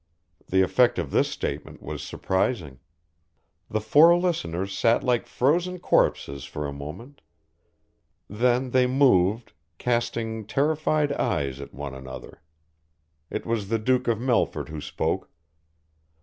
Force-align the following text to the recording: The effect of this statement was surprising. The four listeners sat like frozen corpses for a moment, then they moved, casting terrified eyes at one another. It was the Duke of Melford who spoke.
The 0.47 0.63
effect 0.63 0.97
of 0.97 1.11
this 1.11 1.27
statement 1.29 1.79
was 1.79 2.01
surprising. 2.01 2.79
The 3.69 3.79
four 3.79 4.17
listeners 4.17 4.75
sat 4.75 5.03
like 5.03 5.27
frozen 5.27 5.77
corpses 5.77 6.43
for 6.43 6.65
a 6.65 6.73
moment, 6.73 7.21
then 8.27 8.71
they 8.71 8.87
moved, 8.87 9.53
casting 9.77 10.47
terrified 10.47 11.13
eyes 11.13 11.61
at 11.61 11.71
one 11.71 11.93
another. 11.93 12.41
It 13.29 13.45
was 13.45 13.69
the 13.69 13.77
Duke 13.77 14.07
of 14.07 14.19
Melford 14.19 14.69
who 14.69 14.81
spoke. 14.81 15.29